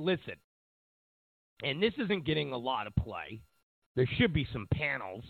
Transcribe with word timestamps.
listen, 0.00 0.34
and 1.62 1.82
this 1.82 1.92
isn't 1.98 2.24
getting 2.24 2.52
a 2.52 2.56
lot 2.56 2.86
of 2.86 2.94
play. 2.96 3.42
There 3.96 4.08
should 4.18 4.32
be 4.32 4.46
some 4.52 4.66
panels 4.72 5.24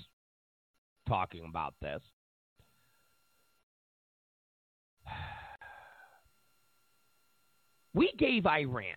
talking 1.09 1.45
about 1.49 1.75
this. 1.81 2.03
We 7.93 8.13
gave 8.17 8.47
Iran. 8.47 8.95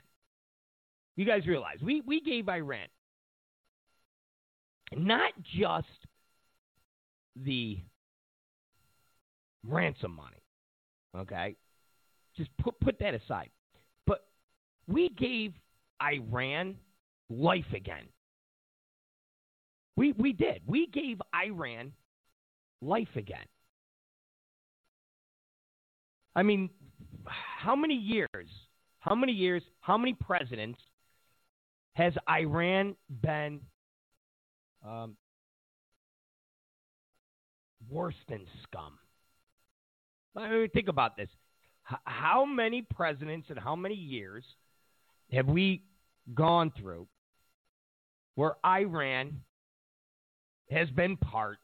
You 1.16 1.26
guys 1.26 1.48
realize 1.48 1.78
we, 1.82 2.02
we 2.06 2.22
gave 2.22 2.48
Iran 2.48 2.86
not 4.96 5.32
just 5.58 5.88
the 7.36 7.80
ransom 9.68 10.16
money. 10.16 10.44
Okay? 11.18 11.56
Just 12.38 12.50
put 12.58 12.80
put 12.80 13.00
that 13.00 13.14
aside. 13.14 13.50
But 14.06 14.26
we 14.88 15.10
gave 15.10 15.54
Iran 16.04 16.76
life 17.30 17.72
again. 17.74 18.06
We 19.96 20.12
we 20.14 20.34
did. 20.34 20.62
We 20.66 20.88
gave 20.88 21.22
Iran 21.34 21.94
life 22.82 23.16
again. 23.16 23.46
I 26.36 26.44
mean, 26.44 26.70
how 27.26 27.76
many 27.76 27.96
years? 27.96 28.50
How 29.00 29.16
many 29.16 29.34
years? 29.34 29.62
How 29.82 29.98
many 29.98 30.14
presidents 30.14 30.80
has 31.94 32.14
Iran 32.28 32.96
been 33.22 33.62
um, 34.86 35.16
worse 37.90 38.16
than 38.28 38.46
scum? 38.64 38.98
I 40.36 40.50
mean, 40.50 40.70
think 40.70 40.88
about 40.88 41.16
this. 41.16 41.30
How 41.84 42.46
many 42.46 42.82
presidents 42.82 43.48
and 43.50 43.60
how 43.60 43.76
many 43.76 43.96
years 43.96 44.44
have 45.32 45.48
we 45.48 45.84
gone 46.34 46.72
through 46.80 47.08
where 48.36 48.56
Iran 48.66 49.42
has 50.72 50.90
been 50.90 51.18
part 51.18 51.58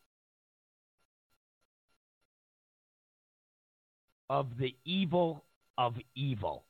of 4.30 4.58
the 4.58 4.76
evil 4.86 5.44
of 5.78 5.96
evil? 6.16 6.66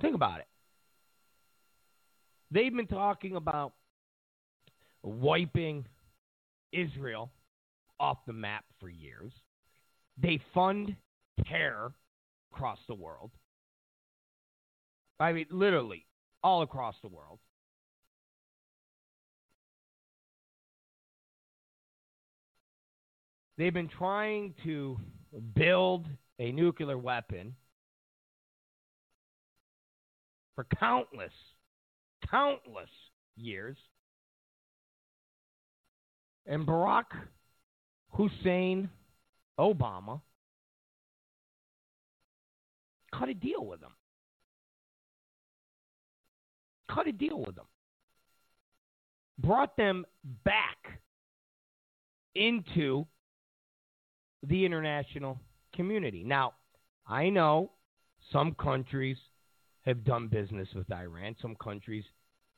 Think 0.00 0.14
about 0.14 0.40
it. 0.40 0.46
They've 2.50 2.74
been 2.74 2.86
talking 2.86 3.36
about 3.36 3.74
wiping 5.02 5.84
Israel 6.72 7.30
off 8.00 8.18
the 8.26 8.32
map 8.32 8.64
for 8.80 8.88
years. 8.88 9.32
They 10.16 10.40
fund 10.54 10.96
terror 11.46 11.92
across 12.52 12.78
the 12.86 12.94
world. 12.94 13.30
I 15.20 15.32
mean, 15.32 15.46
literally, 15.50 16.06
all 16.42 16.62
across 16.62 16.94
the 17.02 17.08
world. 17.08 17.40
They've 23.56 23.74
been 23.74 23.88
trying 23.88 24.54
to 24.62 24.98
build 25.54 26.06
a 26.38 26.52
nuclear 26.52 26.96
weapon 26.96 27.56
for 30.54 30.64
countless, 30.78 31.32
countless 32.30 32.90
years. 33.36 33.76
And 36.46 36.64
Barack 36.66 37.06
Hussein 38.10 38.88
Obama 39.58 40.20
cut 43.12 43.28
a 43.28 43.34
deal 43.34 43.66
with 43.66 43.80
them. 43.80 43.92
Cut 46.92 47.06
a 47.06 47.12
deal 47.12 47.38
with 47.38 47.54
them. 47.54 47.66
Brought 49.38 49.76
them 49.76 50.04
back 50.44 51.00
into 52.34 53.06
the 54.46 54.64
international 54.64 55.38
community. 55.74 56.24
Now, 56.24 56.54
I 57.06 57.28
know 57.28 57.70
some 58.32 58.54
countries 58.54 59.16
have 59.82 60.04
done 60.04 60.28
business 60.28 60.68
with 60.74 60.90
Iran, 60.92 61.34
some 61.40 61.56
countries 61.56 62.04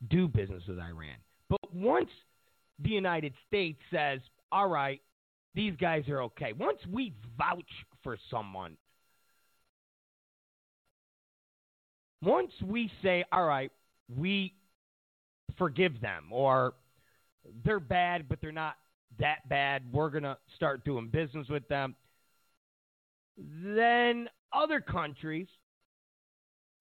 do 0.08 0.26
business 0.26 0.62
with 0.66 0.78
Iran. 0.78 1.16
But 1.48 1.74
once 1.74 2.10
the 2.82 2.90
United 2.90 3.34
States 3.46 3.78
says, 3.90 4.20
all 4.50 4.68
right, 4.68 5.00
these 5.54 5.74
guys 5.80 6.08
are 6.08 6.22
okay, 6.22 6.52
once 6.52 6.78
we 6.90 7.12
vouch 7.36 7.70
for 8.02 8.16
someone, 8.30 8.76
once 12.22 12.52
we 12.64 12.90
say, 13.02 13.24
all 13.32 13.44
right, 13.44 13.70
we 14.18 14.54
forgive 15.58 16.00
them, 16.00 16.26
or 16.30 16.74
they're 17.64 17.80
bad, 17.80 18.28
but 18.28 18.40
they're 18.40 18.52
not 18.52 18.76
that 19.18 19.48
bad, 19.48 19.82
we're 19.92 20.10
going 20.10 20.22
to 20.22 20.36
start 20.56 20.84
doing 20.84 21.08
business 21.08 21.48
with 21.48 21.66
them, 21.68 21.94
then 23.36 24.28
other 24.52 24.80
countries 24.80 25.48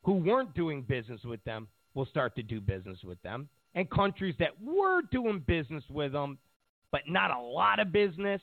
who 0.03 0.13
weren't 0.13 0.53
doing 0.53 0.81
business 0.81 1.21
with 1.23 1.43
them 1.43 1.67
will 1.93 2.05
start 2.05 2.35
to 2.35 2.43
do 2.43 2.61
business 2.61 2.99
with 3.03 3.21
them. 3.21 3.49
And 3.75 3.89
countries 3.89 4.35
that 4.39 4.61
were 4.61 5.01
doing 5.11 5.43
business 5.45 5.83
with 5.89 6.13
them, 6.13 6.37
but 6.91 7.01
not 7.07 7.31
a 7.31 7.39
lot 7.39 7.79
of 7.79 7.91
business, 7.91 8.41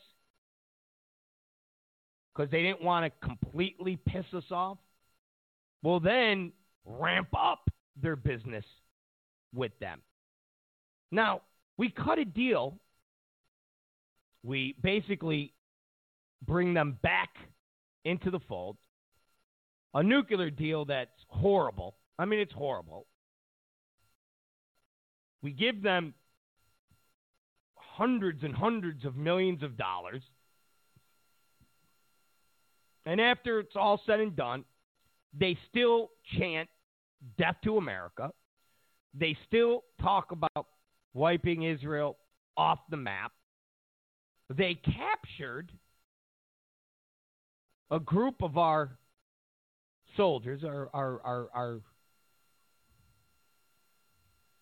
because 2.34 2.50
they 2.50 2.62
didn't 2.62 2.82
want 2.82 3.04
to 3.04 3.26
completely 3.26 3.96
piss 4.06 4.26
us 4.34 4.44
off, 4.50 4.78
will 5.82 6.00
then 6.00 6.52
ramp 6.84 7.28
up 7.36 7.70
their 8.00 8.16
business 8.16 8.64
with 9.54 9.72
them. 9.78 10.00
Now, 11.10 11.42
we 11.76 11.88
cut 11.90 12.18
a 12.18 12.24
deal. 12.24 12.78
We 14.42 14.76
basically 14.82 15.52
bring 16.46 16.74
them 16.74 16.98
back 17.02 17.30
into 18.04 18.30
the 18.30 18.40
fold. 18.48 18.76
A 19.94 20.02
nuclear 20.02 20.50
deal 20.50 20.84
that's 20.84 21.10
horrible. 21.28 21.96
I 22.18 22.24
mean, 22.24 22.40
it's 22.40 22.52
horrible. 22.52 23.06
We 25.42 25.52
give 25.52 25.82
them 25.82 26.14
hundreds 27.76 28.42
and 28.42 28.54
hundreds 28.54 29.04
of 29.04 29.16
millions 29.16 29.62
of 29.62 29.76
dollars. 29.76 30.22
And 33.06 33.20
after 33.20 33.60
it's 33.60 33.76
all 33.76 34.00
said 34.04 34.20
and 34.20 34.36
done, 34.36 34.64
they 35.38 35.56
still 35.70 36.10
chant 36.38 36.68
death 37.38 37.56
to 37.64 37.76
America. 37.76 38.30
They 39.14 39.36
still 39.46 39.84
talk 40.00 40.32
about 40.32 40.66
wiping 41.14 41.62
Israel 41.62 42.18
off 42.56 42.78
the 42.90 42.96
map. 42.96 43.32
They 44.54 44.74
captured 44.74 45.72
a 47.90 47.98
group 47.98 48.42
of 48.42 48.58
our 48.58 48.98
soldiers, 50.16 50.64
our, 50.64 50.88
our, 50.92 51.20
our, 51.24 51.48
our 51.54 51.80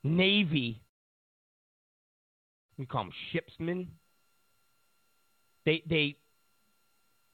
Navy, 0.02 0.82
we 2.76 2.84
call 2.84 3.04
them 3.04 3.12
shipsmen. 3.32 3.88
They, 5.64 5.82
they 5.88 6.16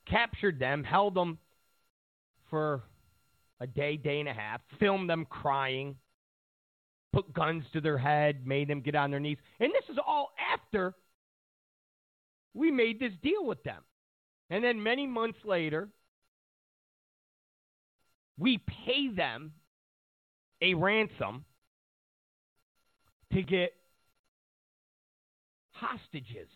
captured 0.09 0.61
them, 0.61 0.85
held 0.85 1.15
them 1.15 1.39
for 2.49 2.85
a 3.61 3.67
day, 3.67 3.97
day 3.97 4.21
and 4.21 4.29
a 4.29 4.33
half, 4.33 4.61
filmed 4.79 5.09
them 5.09 5.27
crying, 5.29 5.97
put 7.13 7.33
guns 7.33 7.65
to 7.73 7.81
their 7.81 7.99
head, 7.99 8.47
made 8.47 8.69
them 8.69 8.81
get 8.81 8.95
on 8.95 9.11
their 9.11 9.21
knees. 9.21 9.39
And 9.59 9.73
this 9.73 9.89
is 9.91 9.99
all 10.05 10.33
after 10.53 10.95
we 12.55 12.71
made 12.71 12.99
this 12.99 13.13
deal 13.23 13.45
with 13.45 13.63
them. 13.63 13.83
And 14.49 14.65
then 14.65 14.83
many 14.83 15.07
months 15.07 15.39
later, 15.45 15.89
we 18.39 18.59
pay 18.59 19.09
them 19.15 19.53
a 20.63 20.75
ransom 20.75 21.45
to 23.33 23.43
get 23.43 23.73
hostages. 25.73 26.49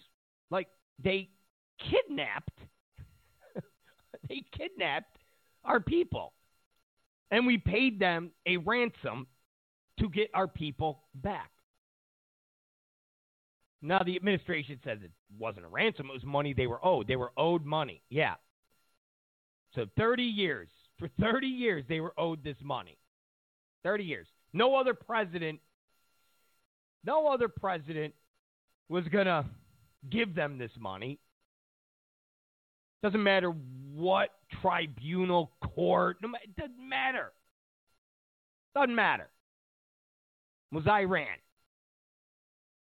Like 0.51 0.69
they 1.03 1.31
kidnapped 1.79 2.59
they 4.29 4.43
kidnapped 4.57 5.19
our 5.65 5.81
people. 5.81 6.33
And 7.31 7.47
we 7.47 7.59
paid 7.59 7.99
them 7.99 8.31
a 8.47 8.59
ransom 8.59 9.27
to 9.99 10.09
get 10.09 10.31
our 10.35 10.49
people 10.49 11.03
back. 11.15 11.51
Now, 13.83 14.03
the 14.03 14.17
administration 14.17 14.79
says 14.83 14.99
it 15.03 15.11
wasn't 15.39 15.67
a 15.67 15.69
ransom, 15.69 16.09
it 16.09 16.13
was 16.13 16.25
money 16.25 16.55
they 16.55 16.67
were 16.67 16.85
owed. 16.85 17.07
They 17.07 17.17
were 17.17 17.33
owed 17.37 17.65
money. 17.67 18.03
Yeah. 18.09 18.35
So 19.75 19.87
30 19.97 20.23
years. 20.23 20.69
For 20.99 21.09
30 21.21 21.49
years, 21.49 21.85
they 21.89 22.01
were 22.01 22.15
owed 22.17 22.45
this 22.45 22.57
money. 22.63 22.99
30 23.83 24.05
years. 24.05 24.29
No 24.53 24.77
other 24.77 24.95
president, 24.95 25.61
no 27.05 27.27
other 27.27 27.49
president 27.49 28.15
was 28.89 29.05
going 29.09 29.27
to 29.27 29.45
give 30.09 30.35
them 30.35 30.57
this 30.57 30.71
money. 30.79 31.19
Doesn't 33.05 33.23
matter 33.23 33.51
what 33.93 34.31
tribunal, 34.63 35.53
court, 35.63 36.17
no, 36.23 36.31
it 36.43 36.57
doesn't 36.57 36.89
matter. 36.89 37.33
Doesn't 38.75 38.95
matter. 38.95 39.29
Was 40.73 40.87
Iran. 40.89 41.27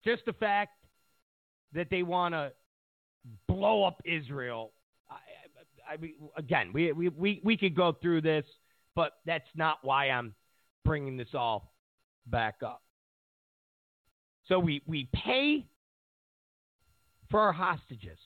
Just 0.05 0.27
the 0.27 0.35
fact 0.35 0.73
that 1.73 1.87
they 1.91 2.03
want 2.03 2.35
to 2.35 2.53
blow 3.49 3.85
up 3.85 4.03
Israel. 4.05 4.73
I, 5.09 5.95
I 5.95 5.97
mean, 5.97 6.17
again, 6.37 6.73
we, 6.75 6.93
we, 6.93 7.09
we, 7.09 7.41
we 7.43 7.57
could 7.57 7.75
go 7.75 7.97
through 8.03 8.21
this, 8.21 8.45
but 8.95 9.13
that's 9.25 9.49
not 9.55 9.79
why 9.81 10.11
I'm 10.11 10.35
bringing 10.85 11.17
this 11.17 11.29
all 11.33 11.73
back 12.27 12.57
up. 12.63 12.83
So 14.49 14.59
we, 14.59 14.83
we 14.87 15.09
pay 15.15 15.65
for 17.31 17.41
our 17.41 17.55
hostages. 17.55 18.19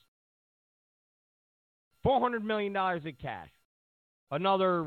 $400 2.05 2.43
million 2.43 2.75
in 2.75 3.13
cash. 3.21 3.49
Another 4.31 4.85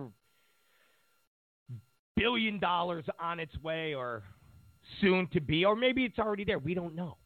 billion 2.17 2.59
dollars 2.59 3.05
on 3.20 3.41
its 3.41 3.56
way 3.59 3.94
or 3.94 4.23
soon 5.00 5.26
to 5.29 5.41
be, 5.41 5.64
or 5.64 5.75
maybe 5.76 6.05
it's 6.05 6.19
already 6.19 6.44
there. 6.44 6.59
We 6.59 6.75
don't 6.75 6.94
know. 6.94 7.17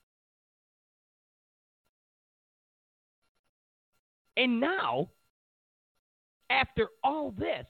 And 4.37 4.61
now, 4.61 5.09
after 6.51 6.89
all 7.03 7.31
this, 7.31 7.67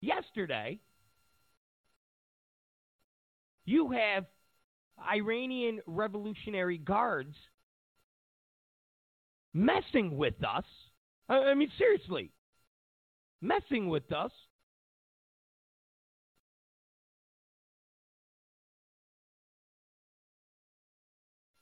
yesterday, 0.00 0.78
you 3.64 3.90
have 3.90 4.26
Iranian 5.10 5.80
Revolutionary 5.86 6.78
Guards 6.78 7.34
messing 9.54 10.16
with 10.16 10.34
us. 10.44 10.64
I 11.28 11.54
mean, 11.54 11.70
seriously, 11.78 12.30
messing 13.40 13.88
with 13.88 14.12
us. 14.12 14.32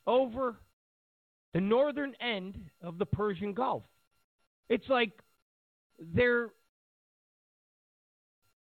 Over 0.05 0.57
the 1.55 1.61
northern 1.61 2.15
end 2.21 2.59
of 2.83 2.99
the 2.99 3.07
Persian 3.07 3.53
Gulf. 3.53 3.85
It's 4.69 4.89
like 4.89 5.13
they're 6.01 6.49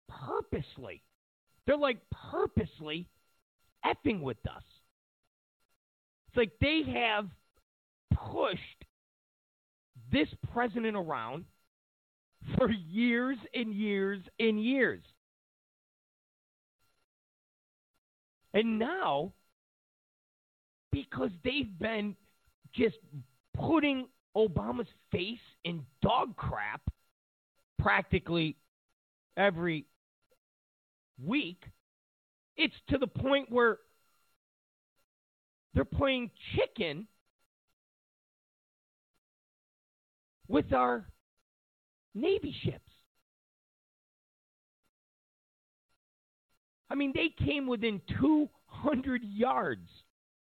purposely, 0.07 1.01
they're 1.66 1.77
like 1.77 1.98
purposely 2.30 3.07
effing 3.84 4.22
with 4.22 4.38
us. 4.45 4.63
It's 6.27 6.38
like 6.38 6.51
they 6.62 6.84
have 6.94 7.27
pushed 8.13 8.81
this 10.12 10.28
president 10.54 10.98
around 10.98 11.46
for 12.58 12.69
years 12.69 13.38
and 13.54 13.74
years 13.74 14.19
and 14.40 14.63
years. 14.63 15.04
And 18.54 18.80
now, 18.80 19.34
because 20.92 21.31
they've 21.44 21.78
been 21.80 22.16
just 22.74 22.98
putting 23.54 24.08
Obama's 24.36 24.88
face 25.12 25.40
in 25.63 25.86
dog 26.02 26.36
crap 26.36 26.81
practically 27.80 28.58
every 29.38 29.86
week, 31.24 31.63
it's 32.58 32.75
to 32.90 32.98
the 32.98 33.08
point 33.08 33.50
where 33.50 33.78
they're 35.74 35.86
playing 35.86 36.31
chicken 36.56 37.08
with 40.51 40.74
our 40.74 41.06
Navy 42.13 42.53
ships. 42.63 42.92
I 46.89 46.95
mean, 46.95 47.13
they 47.15 47.30
came 47.45 47.68
within 47.68 48.01
200 48.19 49.24
yards 49.24 49.88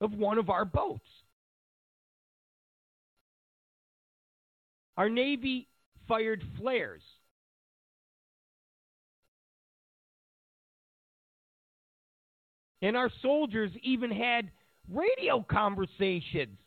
of 0.03 0.13
one 0.13 0.37
of 0.37 0.51
our 0.51 0.67
boats. 0.67 1.09
Our 4.99 5.09
Navy 5.09 5.67
fired 6.07 6.45
flares. 6.59 7.03
And 12.83 12.99
our 12.99 13.11
soldiers 13.23 13.71
even 13.83 14.11
had 14.11 14.51
radio 14.93 15.41
conversations 15.41 16.59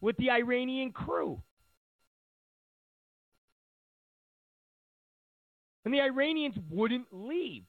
with 0.00 0.16
the 0.18 0.30
Iranian 0.30 0.92
crew. 0.92 1.42
And 5.88 5.94
the 5.94 6.02
Iranians 6.02 6.54
wouldn't 6.68 7.06
leave. 7.10 7.64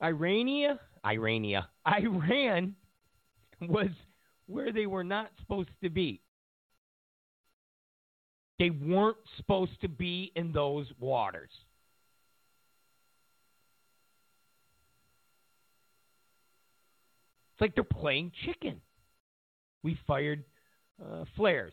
Irania, 0.00 0.78
Irania, 1.04 1.66
Iran 1.84 2.76
was 3.60 3.88
where 4.46 4.70
they 4.70 4.86
were 4.86 5.02
not 5.02 5.32
supposed 5.40 5.70
to 5.82 5.90
be. 5.90 6.20
They 8.60 8.70
weren't 8.70 9.16
supposed 9.36 9.80
to 9.80 9.88
be 9.88 10.30
in 10.36 10.52
those 10.52 10.86
waters. 11.00 11.50
It's 17.54 17.60
like 17.60 17.74
they're 17.76 17.84
playing 17.84 18.32
chicken. 18.44 18.80
We 19.84 19.96
fired 20.08 20.44
uh, 21.00 21.24
flares. 21.36 21.72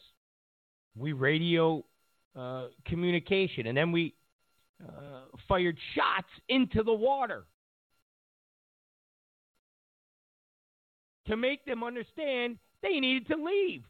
We 0.96 1.14
radio 1.14 1.84
uh, 2.36 2.68
communication, 2.86 3.66
and 3.66 3.76
then 3.76 3.92
we 3.92 4.14
uh, 4.86 5.22
fired 5.48 5.78
shots 5.96 6.28
into 6.50 6.84
the 6.84 6.94
water 6.94 7.46
to 11.28 11.36
make 11.36 11.66
them 11.66 11.84
understand 11.84 12.58
they 12.84 13.00
needed 13.00 13.28
to 13.30 13.36
leave. 13.36 13.84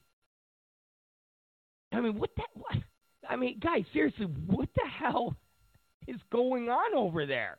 I 1.92 2.00
mean, 2.00 2.18
what 2.18 2.30
that? 2.38 2.48
What? 2.54 2.78
I 3.30 3.36
mean, 3.36 3.60
guys, 3.60 3.84
seriously, 3.92 4.28
what 4.48 4.70
the 4.76 4.88
hell 4.88 5.36
is 6.08 6.20
going 6.32 6.70
on 6.70 6.96
over 6.96 7.26
there? 7.26 7.58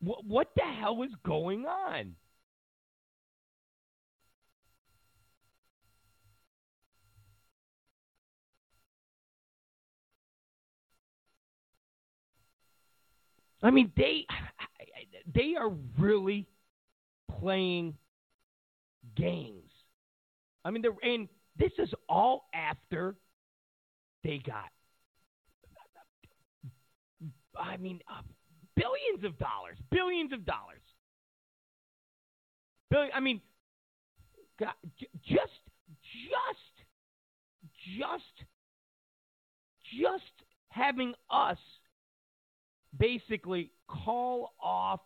What, 0.00 0.24
what 0.24 0.48
the 0.56 0.62
hell 0.62 1.02
is 1.02 1.12
going 1.24 1.66
on? 1.66 2.14
I 13.62 13.70
mean, 13.70 13.92
they 13.96 14.26
they 15.34 15.54
are 15.56 15.70
really 15.98 16.46
playing 17.38 17.96
games. 19.16 19.70
I 20.64 20.70
mean, 20.70 20.82
they're 20.82 20.92
and 21.02 21.28
this 21.56 21.72
is 21.78 21.92
all 22.08 22.48
after 22.54 23.16
they 24.24 24.38
got. 24.38 24.70
I 27.58 27.76
mean, 27.76 28.00
billions 28.80 29.24
of 29.24 29.38
dollars, 29.38 29.76
billions 29.90 30.32
of 30.32 30.44
dollars. 30.44 30.80
Billion, 32.90 33.10
I 33.14 33.20
mean, 33.20 33.40
God, 34.58 34.72
just, 35.22 35.60
just, 36.02 36.74
just, 37.98 38.46
just 40.00 40.32
having 40.70 41.14
us 41.30 41.58
basically 42.96 43.70
call 43.88 44.54
off 44.60 45.00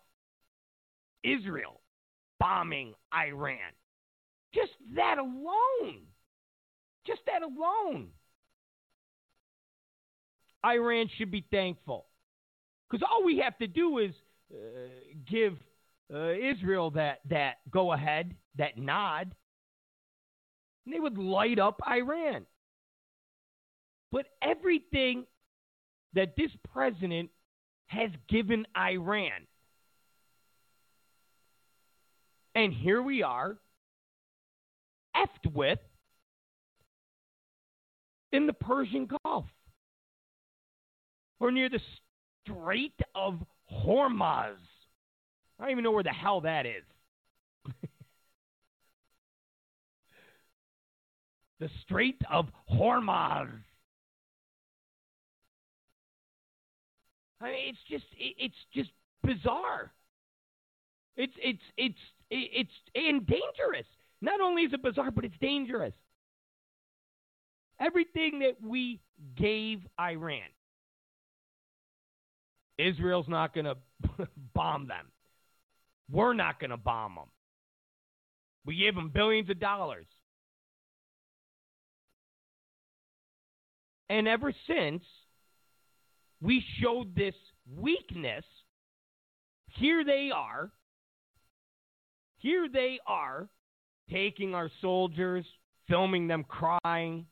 Israel 1.23 1.81
bombing 2.41 2.95
Iran. 3.15 3.59
Just 4.55 4.73
that 4.97 5.19
alone. 5.19 6.03
Just 7.07 7.21
that 7.27 7.43
alone. 7.43 8.09
Iran 10.65 11.09
should 11.19 11.31
be 11.31 11.45
thankful. 11.51 12.07
Because 12.95 13.09
all 13.11 13.25
we 13.25 13.39
have 13.39 13.59
to 13.59 13.67
do 13.67 13.99
is 13.99 14.13
uh, 14.55 14.57
give 15.29 15.55
uh, 16.15 16.31
Israel 16.31 16.93
that, 16.93 17.23
that 17.29 17.55
go 17.69 17.93
ahead, 17.93 18.37
that 18.57 18.79
nod, 18.79 19.35
and 20.87 20.95
they 20.95 21.01
would 21.01 21.19
light 21.19 21.59
up 21.59 21.81
Iran. 21.85 22.47
But 24.13 24.27
everything 24.41 25.25
that 26.13 26.37
this 26.37 26.53
president 26.73 27.31
has 27.89 28.11
given 28.29 28.65
Iran, 28.79 29.49
and 32.55 32.73
here 32.73 33.03
we 33.03 33.25
are, 33.25 33.57
effed 35.17 35.53
with 35.53 35.81
in 38.31 38.47
the 38.47 38.53
Persian 38.53 39.09
Gulf 39.25 39.47
or 41.41 41.51
near 41.51 41.69
the 41.69 41.81
Strait 42.45 42.99
of 43.15 43.43
Hormuz. 43.73 44.57
I 45.59 45.63
don't 45.63 45.71
even 45.71 45.85
know 45.85 45.93
where 45.93 46.03
the 46.03 46.11
hell 46.11 46.43
that 46.43 46.67
is. 46.67 46.85
the 51.61 51.71
Strait 51.83 52.21
of 52.31 52.47
Hormuz. 52.71 53.49
I 57.41 57.45
mean, 57.51 57.69
it's 57.69 57.79
just 57.89 58.05
it, 58.19 58.35
it's 58.39 58.55
just 58.75 58.91
bizarre. 59.23 59.93
It's 61.17 61.35
it's 61.43 61.63
it's 61.77 61.99
it's 62.31 62.71
and 62.95 63.27
dangerous. 63.27 63.87
Not 64.21 64.41
only 64.41 64.63
is 64.63 64.73
it 64.73 64.83
bizarre, 64.83 65.11
but 65.11 65.25
it's 65.25 65.37
dangerous. 65.41 65.93
Everything 67.81 68.39
that 68.41 68.57
we 68.63 69.01
gave 69.37 69.81
Iran, 70.01 70.49
Israel's 72.79 73.29
not 73.29 73.55
going 73.55 73.67
to 73.67 73.77
bomb 74.55 74.89
them. 74.89 75.07
We're 76.11 76.35
not 76.35 76.61
going 76.61 76.71
to 76.71 76.77
bomb 76.77 77.15
them. 77.15 77.29
We 78.67 78.77
gave 78.77 78.95
them 78.95 79.11
billions 79.13 79.51
of 79.51 79.61
dollars. 79.61 80.07
And 84.09 84.29
ever 84.29 84.53
since 84.67 85.03
we 86.41 86.63
showed 86.81 87.15
this 87.17 87.35
weakness, 87.75 88.45
here 89.79 90.05
they 90.05 90.31
are. 90.35 90.71
Here 92.39 92.69
they 92.71 92.99
are 93.07 93.49
taking 94.11 94.55
our 94.55 94.71
soldiers, 94.83 95.47
filming 95.89 96.29
them 96.29 96.45
crying, 96.45 97.27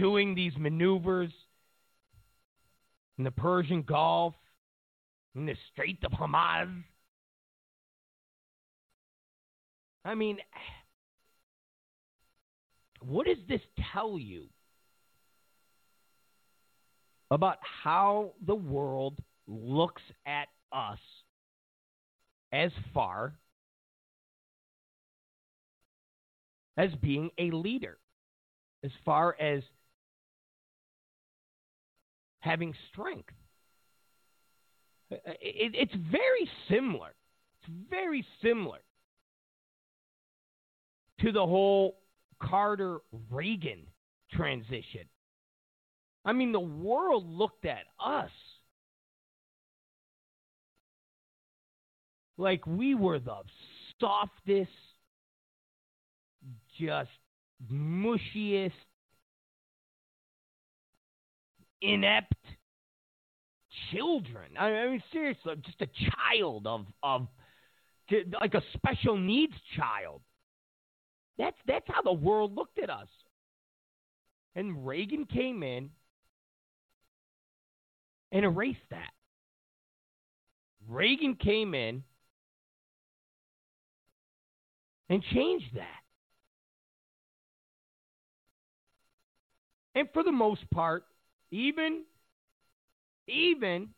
doing 0.00 0.34
these 0.34 0.52
maneuvers 0.58 1.30
in 3.18 3.24
the 3.24 3.30
Persian 3.30 3.82
Gulf, 3.82 4.34
in 5.34 5.44
the 5.44 5.54
Strait 5.70 6.02
of 6.04 6.12
Hormuz. 6.12 6.82
I 10.04 10.14
mean, 10.14 10.38
what 13.02 13.26
does 13.26 13.36
this 13.46 13.60
tell 13.92 14.18
you 14.18 14.46
about 17.30 17.58
how 17.62 18.32
the 18.46 18.54
world 18.54 19.18
looks 19.46 20.02
at 20.26 20.48
us 20.72 20.98
as 22.52 22.70
far 22.94 23.34
as 26.78 26.90
being 27.02 27.30
a 27.38 27.50
leader, 27.50 27.98
as 28.82 28.90
far 29.04 29.36
as 29.38 29.62
having 32.40 32.74
strength? 32.92 33.32
Uh, 35.10 35.16
uh, 35.26 35.32
it's 35.40 35.94
very 35.94 36.48
similar. 36.68 37.14
It's 37.60 37.70
very 37.90 38.24
similar 38.42 38.78
to 41.20 41.32
the 41.32 41.44
whole 41.44 41.96
Carter 42.42 43.00
Reagan 43.30 43.86
transition. 44.32 45.06
I 46.24 46.32
mean, 46.32 46.52
the 46.52 46.60
world 46.60 47.26
looked 47.28 47.64
at 47.64 47.84
us 47.98 48.30
like 52.36 52.66
we 52.66 52.94
were 52.94 53.18
the 53.18 53.42
softest, 54.00 54.70
just 56.78 57.10
mushiest, 57.70 58.72
inept 61.82 62.34
children. 63.90 64.56
I 64.58 64.86
mean, 64.86 65.02
seriously, 65.12 65.54
just 65.64 65.80
a 65.80 65.88
child 66.10 66.66
of 66.66 66.86
of 67.02 67.28
like 68.40 68.54
a 68.54 68.62
special 68.74 69.16
needs 69.16 69.54
child. 69.76 70.20
That's 71.38 71.56
that's 71.66 71.86
how 71.88 72.02
the 72.02 72.12
world 72.12 72.54
looked 72.54 72.78
at 72.78 72.90
us. 72.90 73.08
And 74.54 74.86
Reagan 74.86 75.26
came 75.26 75.62
in 75.62 75.90
and 78.32 78.44
erased 78.44 78.78
that. 78.90 79.10
Reagan 80.88 81.36
came 81.36 81.74
in 81.74 82.02
and 85.08 85.22
changed 85.32 85.74
that. 85.74 85.86
And 89.94 90.08
for 90.12 90.22
the 90.22 90.32
most 90.32 90.68
part, 90.70 91.04
even 91.50 92.04
even 93.26 93.88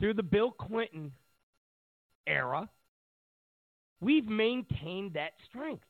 through 0.00 0.14
the 0.14 0.22
Bill 0.22 0.50
Clinton 0.50 1.12
era, 2.26 2.68
we've 4.00 4.26
maintained 4.26 5.14
that 5.14 5.32
strength. 5.48 5.84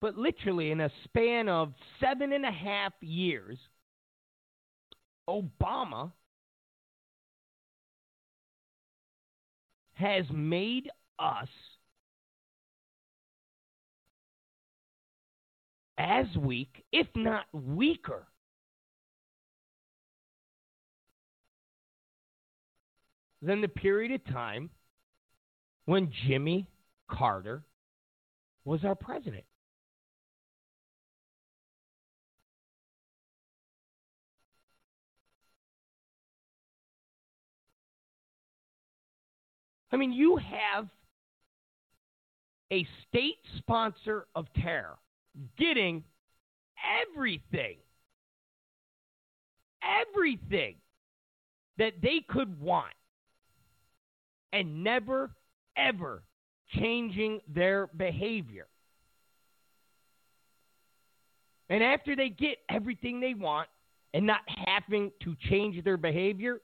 But 0.00 0.16
literally, 0.16 0.70
in 0.70 0.80
a 0.80 0.90
span 1.04 1.48
of 1.48 1.72
seven 2.00 2.32
and 2.32 2.44
a 2.44 2.52
half 2.52 2.92
years, 3.00 3.58
Obama 5.28 6.12
has 9.94 10.24
made 10.32 10.88
us 11.18 11.48
as 15.98 16.26
weak, 16.36 16.84
if 16.92 17.08
not 17.16 17.46
weaker, 17.52 18.28
than 23.42 23.60
the 23.60 23.68
period 23.68 24.12
of 24.12 24.24
time 24.32 24.70
when 25.84 26.10
Jimmy 26.26 26.66
Carter 27.08 27.62
was 28.64 28.84
our 28.84 28.94
president. 28.94 29.44
I 39.90 39.96
mean, 39.96 40.12
you 40.12 40.36
have 40.36 40.88
a 42.70 42.86
state 43.08 43.38
sponsor 43.56 44.26
of 44.34 44.46
terror 44.62 44.98
getting 45.58 46.04
everything, 47.08 47.78
everything 49.82 50.76
that 51.78 51.94
they 52.02 52.20
could 52.28 52.60
want 52.60 52.92
and 54.52 54.82
never, 54.82 55.30
ever 55.76 56.22
changing 56.74 57.40
their 57.48 57.86
behavior. 57.86 58.66
And 61.70 61.82
after 61.82 62.16
they 62.16 62.30
get 62.30 62.58
everything 62.68 63.20
they 63.20 63.34
want 63.34 63.68
and 64.14 64.26
not 64.26 64.40
having 64.66 65.10
to 65.22 65.36
change 65.48 65.82
their 65.84 65.98
behavior, 65.98 66.60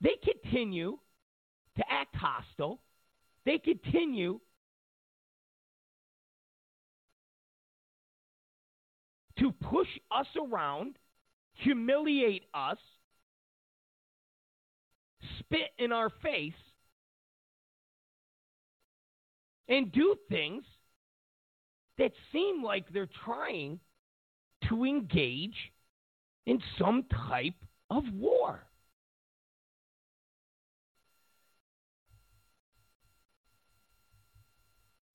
They 0.00 0.16
continue 0.22 0.98
to 1.76 1.84
act 1.90 2.14
hostile. 2.14 2.80
They 3.44 3.58
continue 3.58 4.40
to 9.38 9.52
push 9.52 9.88
us 10.10 10.26
around, 10.36 10.96
humiliate 11.58 12.44
us, 12.54 12.78
spit 15.40 15.70
in 15.78 15.92
our 15.92 16.10
face, 16.22 16.52
and 19.68 19.92
do 19.92 20.14
things 20.28 20.64
that 21.98 22.12
seem 22.32 22.62
like 22.62 22.86
they're 22.92 23.08
trying 23.24 23.80
to 24.68 24.84
engage 24.84 25.56
in 26.46 26.60
some 26.78 27.04
type 27.28 27.54
of 27.90 28.04
war. 28.14 28.60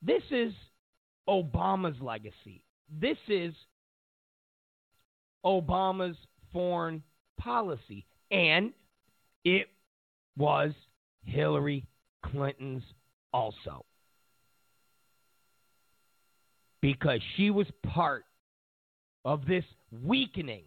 This 0.01 0.23
is 0.31 0.53
Obama's 1.29 1.99
legacy. 2.01 2.65
This 2.89 3.17
is 3.29 3.53
Obama's 5.45 6.17
foreign 6.53 7.03
policy. 7.37 8.05
And 8.31 8.71
it 9.43 9.67
was 10.37 10.71
Hillary 11.25 11.85
Clinton's 12.25 12.83
also. 13.33 13.85
Because 16.81 17.19
she 17.35 17.49
was 17.49 17.67
part 17.85 18.25
of 19.25 19.45
this 19.45 19.63
weakening 20.03 20.63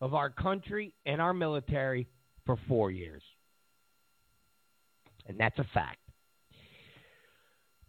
of 0.00 0.14
our 0.14 0.30
country 0.30 0.94
and 1.06 1.20
our 1.20 1.34
military 1.34 2.08
for 2.44 2.56
four 2.66 2.90
years. 2.90 3.22
And 5.26 5.38
that's 5.38 5.58
a 5.58 5.66
fact. 5.74 5.98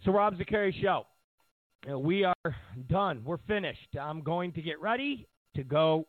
So, 0.06 0.12
Rob 0.12 0.38
Zicari 0.38 0.74
Show. 0.82 1.06
we 1.98 2.26
are 2.26 2.56
done. 2.90 3.22
We're 3.26 3.38
finished. 3.48 3.96
I'm 4.00 4.22
going 4.22 4.52
to 4.54 4.62
get 4.62 4.80
ready 4.82 5.28
to 5.56 5.64
go 5.64 6.08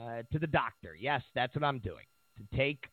uh, 0.00 0.22
to 0.32 0.38
the 0.38 0.46
doctor. 0.46 0.96
Yes, 0.98 1.22
that's 1.34 1.54
what 1.54 1.64
I'm 1.64 1.78
doing. 1.78 2.04
To 2.38 2.56
take 2.56 2.84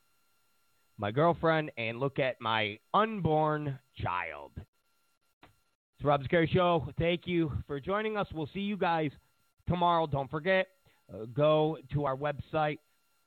my 0.98 1.12
girlfriend 1.12 1.72
and 1.78 2.00
look 2.00 2.20
at 2.20 2.42
my 2.42 2.78
unborn 2.94 3.80
child. 3.98 4.52
It's 4.58 6.06
Rob 6.06 6.24
Zicari 6.24 6.50
Show. 6.50 6.88
Thank 6.98 7.22
you 7.26 7.52
for 7.68 7.80
joining 7.80 8.18
us. 8.18 8.28
We'll 8.34 8.50
see 8.54 8.62
you 8.62 8.78
guys 8.78 9.12
tomorrow. 9.68 10.08
Don't 10.08 10.30
forget, 10.30 10.68
uh, 11.14 11.26
go 11.34 11.78
to 11.94 12.06
our 12.06 12.16
website, 12.16 12.80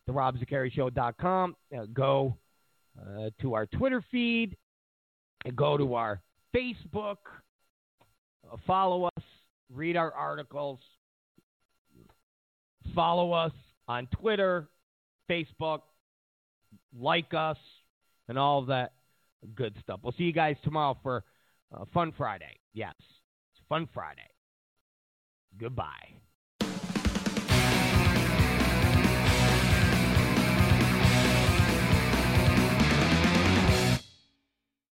therobzicarishow.com. 0.08 1.56
Uh, 1.76 1.86
go 1.92 2.36
uh, 3.00 3.30
to 3.40 3.54
our 3.54 3.66
Twitter 3.66 4.02
feed. 4.10 4.56
Go 5.54 5.76
to 5.76 5.94
our 5.94 6.20
Facebook. 6.54 7.16
Uh, 8.50 8.56
follow 8.66 9.04
us. 9.04 9.24
Read 9.72 9.96
our 9.96 10.12
articles. 10.12 10.78
Follow 12.94 13.32
us 13.32 13.52
on 13.88 14.06
Twitter, 14.08 14.68
Facebook, 15.30 15.80
like 16.98 17.32
us, 17.34 17.58
and 18.28 18.38
all 18.38 18.62
that 18.66 18.92
good 19.54 19.76
stuff. 19.82 20.00
We'll 20.02 20.12
see 20.12 20.24
you 20.24 20.32
guys 20.32 20.56
tomorrow 20.62 20.96
for 21.02 21.24
uh, 21.74 21.84
Fun 21.92 22.12
Friday. 22.16 22.58
Yes, 22.74 22.94
it's 22.98 23.62
Fun 23.68 23.88
Friday. 23.92 24.20
Goodbye. 25.58 26.21